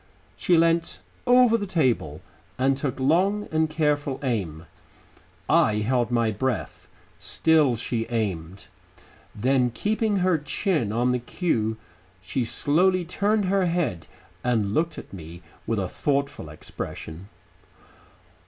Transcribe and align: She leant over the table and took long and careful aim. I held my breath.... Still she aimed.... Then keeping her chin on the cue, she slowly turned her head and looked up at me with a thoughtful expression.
She 0.35 0.57
leant 0.57 0.99
over 1.27 1.57
the 1.59 1.67
table 1.67 2.21
and 2.57 2.75
took 2.75 2.99
long 2.99 3.47
and 3.51 3.69
careful 3.69 4.19
aim. 4.23 4.65
I 5.47 5.75
held 5.75 6.09
my 6.09 6.31
breath.... 6.31 6.87
Still 7.19 7.75
she 7.75 8.07
aimed.... 8.09 8.65
Then 9.35 9.69
keeping 9.69 10.17
her 10.25 10.39
chin 10.39 10.91
on 10.91 11.11
the 11.11 11.19
cue, 11.19 11.77
she 12.19 12.43
slowly 12.43 13.05
turned 13.05 13.45
her 13.45 13.67
head 13.67 14.07
and 14.43 14.73
looked 14.73 14.97
up 14.97 15.05
at 15.05 15.13
me 15.13 15.43
with 15.67 15.77
a 15.77 15.87
thoughtful 15.87 16.49
expression. 16.49 17.29